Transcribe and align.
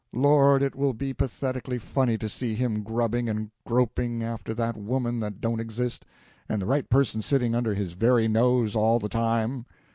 Lord, 0.13 0.63
it 0.63 0.73
will 0.75 0.95
be 0.95 1.13
pathetically 1.13 1.77
funny 1.77 2.17
to 2.17 2.27
see 2.27 2.55
him 2.55 2.81
grubbing 2.81 3.29
and 3.29 3.51
groping 3.67 4.23
after 4.23 4.51
that 4.55 4.75
woman 4.75 5.19
that 5.19 5.39
don't 5.39 5.59
exist, 5.59 6.05
and 6.49 6.59
the 6.59 6.65
right 6.65 6.89
person 6.89 7.21
sitting 7.21 7.53
under 7.53 7.75
his 7.75 7.93
very 7.93 8.27
nose 8.27 8.75
all 8.75 8.97
the 8.97 9.09
time!" 9.09 9.67